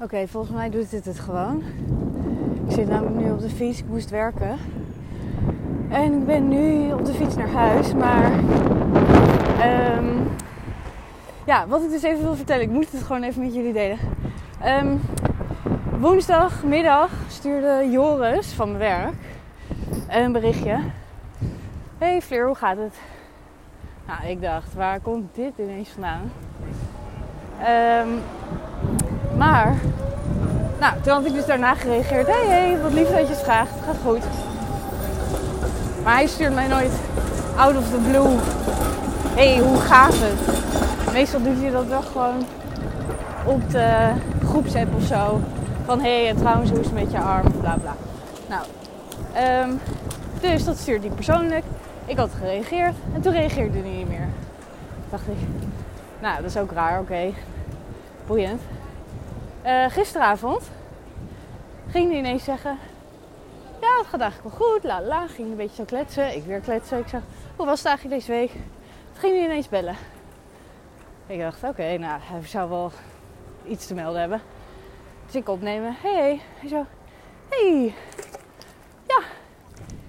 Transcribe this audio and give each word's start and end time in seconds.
Oké, 0.00 0.26
volgens 0.28 0.56
mij 0.56 0.70
doet 0.70 0.90
dit 0.90 1.04
het 1.04 1.18
gewoon. 1.18 1.62
Ik 2.66 2.72
zit 2.72 2.88
namelijk 2.88 3.16
nu 3.16 3.30
op 3.30 3.40
de 3.40 3.48
fiets. 3.48 3.78
Ik 3.78 3.88
moest 3.88 4.10
werken. 4.10 4.58
En 5.88 6.12
ik 6.12 6.26
ben 6.26 6.48
nu 6.48 6.92
op 6.92 7.04
de 7.04 7.12
fiets 7.12 7.36
naar 7.36 7.48
huis. 7.48 7.94
Maar 7.94 8.32
ehm, 9.60 10.06
ja, 11.46 11.66
wat 11.66 11.82
ik 11.82 11.90
dus 11.90 12.02
even 12.02 12.22
wil 12.22 12.34
vertellen. 12.34 12.62
Ik 12.62 12.70
moet 12.70 12.92
het 12.92 13.02
gewoon 13.02 13.22
even 13.22 13.42
met 13.42 13.54
jullie 13.54 13.72
delen. 13.72 13.98
Um, 14.64 15.00
woensdagmiddag 16.00 17.10
stuurde 17.28 17.88
Joris 17.90 18.52
van 18.52 18.68
mijn 18.68 18.78
werk 18.78 19.14
een 20.08 20.32
berichtje. 20.32 20.78
Hey 21.98 22.22
Fleur, 22.22 22.46
hoe 22.46 22.54
gaat 22.54 22.76
het? 22.76 22.94
Nou, 24.06 24.26
ik 24.26 24.42
dacht, 24.42 24.74
waar 24.74 25.00
komt 25.00 25.34
dit 25.34 25.52
ineens 25.58 25.88
vandaan? 25.88 26.32
Um, 28.04 28.22
maar, 29.36 29.74
nou, 30.80 30.92
toen 31.02 31.12
had 31.12 31.24
ik 31.24 31.32
dus 31.32 31.46
daarna 31.46 31.74
gereageerd. 31.74 32.26
Hey, 32.26 32.46
hey, 32.46 32.78
wat 32.82 32.92
lief 32.92 33.08
dat 33.08 33.18
je 33.18 33.34
het 33.34 33.42
vraagt. 33.42 33.70
Gaat 33.84 33.96
goed. 34.04 34.22
Maar 36.04 36.14
hij 36.14 36.26
stuurt 36.26 36.54
mij 36.54 36.66
nooit 36.66 36.92
out 37.56 37.76
of 37.76 37.90
the 37.90 37.96
blue. 37.96 38.36
hey, 39.34 39.58
hoe 39.58 39.76
gaat 39.76 40.14
het? 40.14 41.12
Meestal 41.12 41.42
doet 41.42 41.60
hij 41.60 41.70
dat 41.70 41.86
wel 41.86 42.02
gewoon 42.02 42.44
op 43.44 43.70
de 43.70 44.10
groepsapp 44.44 44.94
of 44.94 45.02
zo. 45.02 45.40
Van 45.84 46.00
hé, 46.00 46.20
hey, 46.20 46.28
en 46.28 46.36
trouwens, 46.36 46.70
hoe 46.70 46.80
is 46.80 46.86
het 46.86 46.94
met 46.94 47.10
je 47.10 47.18
arm? 47.18 47.52
Bla 47.60 47.76
bla. 47.80 47.96
Nou, 48.48 48.64
um, 49.68 49.80
dus 50.40 50.64
dat 50.64 50.78
stuurde 50.78 51.06
hij 51.06 51.14
persoonlijk. 51.16 51.64
Ik 52.06 52.16
had 52.16 52.30
gereageerd 52.38 52.94
en 53.14 53.20
toen 53.20 53.32
reageerde 53.32 53.78
hij 53.78 53.90
niet 53.90 54.08
meer. 54.08 54.28
Dacht 55.10 55.26
ik, 55.28 55.36
nou, 56.20 56.36
dat 56.36 56.50
is 56.50 56.56
ook 56.56 56.72
raar, 56.72 57.00
oké. 57.00 57.12
Okay. 57.12 57.34
Boeiend. 58.26 58.60
Uh, 59.66 59.90
gisteravond 59.90 60.70
ging 61.90 62.10
hij 62.10 62.18
ineens 62.18 62.44
zeggen: 62.44 62.78
Ja, 63.80 63.98
het 63.98 64.06
gaat 64.06 64.20
eigenlijk 64.20 64.56
wel 64.56 64.68
goed. 64.68 64.84
La 64.84 65.02
la. 65.02 65.26
Ging 65.26 65.50
een 65.50 65.56
beetje 65.56 65.76
zo 65.76 65.84
kletsen. 65.84 66.36
Ik 66.36 66.44
weer 66.44 66.60
kletsen. 66.60 66.98
Ik 66.98 67.08
zeg: 67.08 67.20
Hoe 67.56 67.66
was 67.66 67.78
het 67.78 67.86
eigenlijk 67.86 68.20
deze 68.20 68.32
week? 68.32 68.50
Toen 68.50 69.20
ging 69.20 69.34
hij 69.34 69.44
ineens 69.44 69.68
bellen. 69.68 69.96
Ik 71.26 71.40
dacht: 71.40 71.62
Oké, 71.62 71.98
nou, 71.98 72.20
hij 72.22 72.46
zou 72.46 72.68
wel 72.68 72.92
iets 73.68 73.86
te 73.86 73.94
melden 73.94 74.20
hebben. 74.20 74.42
Dus 75.26 75.34
ik 75.34 75.48
opnemen. 75.48 75.96
Hey, 76.00 76.14
hey. 76.14 76.40
Hij 76.58 76.68
zo: 76.68 76.86
Hey. 77.48 77.94
Ja, 79.06 79.20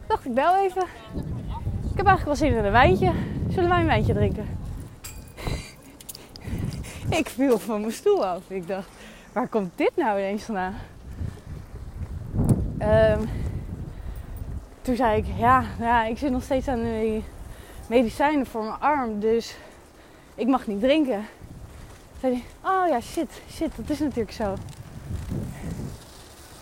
dacht 0.07 0.25
ik 0.25 0.33
bel 0.33 0.55
even. 0.55 0.83
Ik 1.91 1.97
heb 1.97 2.05
eigenlijk 2.05 2.25
wel 2.25 2.49
zin 2.49 2.57
in 2.57 2.65
een 2.65 2.71
wijntje. 2.71 3.11
Zullen 3.49 3.69
wij 3.69 3.79
een 3.79 3.85
wijntje 3.85 4.13
drinken? 4.13 4.59
ik 7.19 7.29
viel 7.29 7.59
van 7.59 7.81
mijn 7.81 7.93
stoel 7.93 8.25
af. 8.25 8.41
Ik 8.47 8.67
dacht, 8.67 8.89
waar 9.37 9.47
komt 9.47 9.71
dit 9.75 9.91
nou 9.95 10.19
ineens 10.19 10.43
vandaan? 10.43 10.75
Um, 12.81 13.29
toen 14.81 14.95
zei 14.95 15.17
ik, 15.17 15.25
ja, 15.37 15.63
ja, 15.79 16.05
ik 16.05 16.17
zit 16.17 16.31
nog 16.31 16.43
steeds 16.43 16.67
aan 16.67 16.81
de 16.81 17.21
medicijnen 17.87 18.45
voor 18.45 18.63
mijn 18.63 18.79
arm, 18.79 19.19
dus 19.19 19.55
ik 20.35 20.47
mag 20.47 20.67
niet 20.67 20.79
drinken. 20.79 21.25
Toen 22.11 22.19
zei 22.19 22.33
hij, 22.33 22.71
oh 22.71 22.87
ja, 22.87 23.01
shit, 23.01 23.41
shit, 23.51 23.71
dat 23.75 23.89
is 23.89 23.99
natuurlijk 23.99 24.31
zo. 24.31 24.53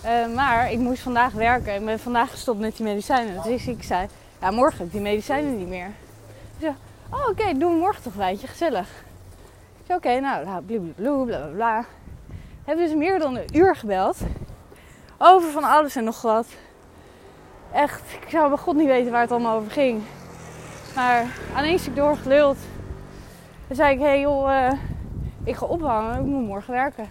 Uh, 0.05 0.35
maar 0.35 0.71
ik 0.71 0.79
moest 0.79 1.01
vandaag 1.01 1.33
werken 1.33 1.73
en 1.73 1.85
ben 1.85 1.99
vandaag 1.99 2.31
gestopt 2.31 2.59
met 2.59 2.77
die 2.77 2.85
medicijnen. 2.85 3.43
Dus 3.43 3.67
ik 3.67 3.83
zei, 3.83 4.07
ja, 4.41 4.51
morgen 4.51 4.77
heb 4.77 4.85
ik 4.85 4.91
die 4.91 5.01
medicijnen 5.01 5.57
niet 5.57 5.67
meer. 5.67 5.87
Ik 5.87 6.59
zei, 6.59 6.73
oh 7.09 7.29
oké, 7.29 7.57
doen 7.57 7.73
we 7.73 7.79
morgen 7.79 8.03
toch 8.03 8.13
wijntje, 8.13 8.47
gezellig. 8.47 8.87
Ik 9.79 9.85
zei, 9.85 9.97
oké, 9.97 10.19
nou, 10.19 10.61
blablabla, 10.61 11.23
bla 11.25 11.37
bla 11.37 11.47
bla. 11.53 11.85
Hebben 12.65 12.85
dus 12.85 12.95
meer 12.95 13.19
dan 13.19 13.35
een 13.35 13.57
uur 13.57 13.75
gebeld. 13.75 14.17
Over 15.17 15.51
van 15.51 15.63
alles 15.63 15.95
en 15.95 16.03
nog 16.03 16.21
wat. 16.21 16.47
Echt, 17.73 18.01
ik 18.21 18.29
zou 18.29 18.49
bij 18.49 18.57
god 18.57 18.75
niet 18.75 18.87
weten 18.87 19.11
waar 19.11 19.21
het 19.21 19.31
allemaal 19.31 19.57
over 19.57 19.71
ging. 19.71 20.01
Maar 20.95 21.25
aan 21.55 21.63
één 21.63 21.79
stuk 21.79 21.95
doorgeluld. 21.95 22.57
Toen 23.67 23.75
zei 23.75 23.93
ik, 23.93 23.99
hé 23.99 24.05
hey, 24.05 24.19
joh, 24.19 24.49
uh, 24.49 24.71
ik 25.43 25.55
ga 25.55 25.65
ophangen, 25.65 26.19
ik 26.19 26.25
moet 26.25 26.47
morgen 26.47 26.73
werken. 26.73 27.07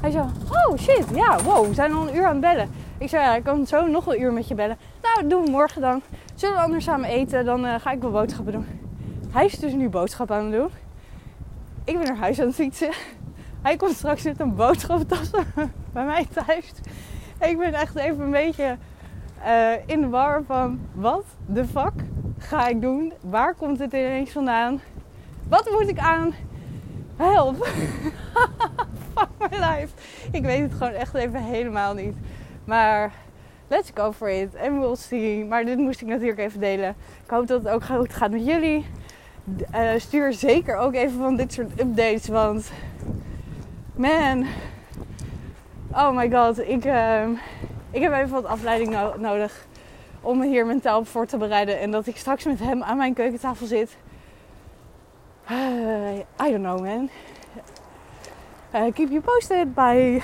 Hij 0.00 0.10
zei, 0.10 0.24
oh 0.50 0.78
shit, 0.78 1.04
ja, 1.14 1.42
wow, 1.42 1.66
we 1.66 1.74
zijn 1.74 1.92
al 1.92 2.08
een 2.08 2.16
uur 2.16 2.24
aan 2.24 2.32
het 2.32 2.40
bellen. 2.40 2.70
Ik 2.98 3.08
zei, 3.08 3.22
ja, 3.22 3.34
ik 3.34 3.44
kan 3.44 3.66
zo 3.66 3.86
nog 3.86 4.06
een 4.06 4.20
uur 4.20 4.32
met 4.32 4.48
je 4.48 4.54
bellen. 4.54 4.78
Nou, 5.02 5.20
dat 5.20 5.30
doen 5.30 5.44
we 5.44 5.50
morgen 5.50 5.80
dan. 5.80 6.02
Zullen 6.34 6.56
we 6.56 6.62
anders 6.62 6.84
samen 6.84 7.08
eten? 7.08 7.44
Dan 7.44 7.64
uh, 7.64 7.74
ga 7.80 7.90
ik 7.90 8.00
wel 8.00 8.10
boodschappen 8.10 8.52
doen. 8.52 8.66
Hij 9.30 9.44
is 9.44 9.58
dus 9.58 9.72
nu 9.72 9.88
boodschappen 9.88 10.36
aan 10.36 10.44
het 10.44 10.52
doen. 10.52 10.70
Ik 11.84 11.98
ben 11.98 12.06
naar 12.06 12.16
huis 12.16 12.40
aan 12.40 12.46
het 12.46 12.54
fietsen. 12.54 12.90
Hij 13.62 13.76
komt 13.76 13.96
straks 13.96 14.22
met 14.22 14.40
een 14.40 14.54
boodschappentas 14.54 15.30
bij 15.92 16.04
mij 16.04 16.26
thuis. 16.32 16.72
Ik 17.40 17.58
ben 17.58 17.74
echt 17.74 17.96
even 17.96 18.20
een 18.20 18.30
beetje 18.30 18.76
uh, 19.46 19.72
in 19.86 20.00
de 20.00 20.08
war 20.08 20.42
van 20.46 20.80
wat 20.92 21.24
de 21.46 21.64
fuck 21.64 21.92
ga 22.38 22.68
ik 22.68 22.80
doen? 22.80 23.12
Waar 23.20 23.54
komt 23.54 23.78
het 23.78 23.92
ineens 23.92 24.30
vandaan? 24.30 24.80
Wat 25.48 25.70
moet 25.70 25.88
ik 25.88 25.98
aan? 25.98 26.34
Help! 27.16 27.66
Fuck 29.14 29.28
my 29.38 29.58
life. 29.58 29.88
Ik 30.30 30.42
weet 30.42 30.60
het 30.60 30.72
gewoon 30.72 30.92
echt 30.92 31.14
even 31.14 31.42
helemaal 31.42 31.94
niet. 31.94 32.16
Maar 32.64 33.12
let's 33.68 33.90
go 33.94 34.12
for 34.12 34.30
it. 34.30 34.54
En 34.54 34.80
we'll 34.80 34.96
see. 34.96 35.44
Maar 35.44 35.64
dit 35.64 35.78
moest 35.78 36.00
ik 36.00 36.06
natuurlijk 36.06 36.38
even 36.38 36.60
delen. 36.60 36.94
Ik 37.24 37.30
hoop 37.30 37.46
dat 37.46 37.62
het 37.64 37.72
ook 37.72 37.84
goed 37.84 38.14
gaat 38.14 38.30
met 38.30 38.46
jullie. 38.46 38.86
Uh, 39.74 39.90
stuur 39.96 40.32
zeker 40.32 40.76
ook 40.76 40.94
even 40.94 41.18
van 41.18 41.36
dit 41.36 41.52
soort 41.52 41.80
updates. 41.80 42.28
Want 42.28 42.70
man, 43.98 44.46
oh 45.92 46.16
my 46.16 46.30
god, 46.30 46.58
ik, 46.58 46.84
uh, 46.84 47.28
ik 47.90 48.02
heb 48.02 48.12
even 48.12 48.28
wat 48.28 48.44
afleiding 48.44 48.90
no 48.90 49.14
nodig 49.18 49.66
om 50.20 50.38
me 50.38 50.46
hier 50.46 50.66
mentaal 50.66 51.04
voor 51.04 51.26
te 51.26 51.36
bereiden. 51.36 51.80
En 51.80 51.90
dat 51.90 52.06
ik 52.06 52.16
straks 52.16 52.44
met 52.44 52.58
hem 52.58 52.82
aan 52.82 52.96
mijn 52.96 53.14
keukentafel 53.14 53.66
zit. 53.66 53.96
Uh, 55.50 56.18
I 56.18 56.50
don't 56.50 56.62
know 56.62 56.80
man. 56.80 57.10
Uh, 58.74 58.92
keep 58.92 59.08
you 59.10 59.20
posted. 59.20 59.74
Bye. 59.74 60.22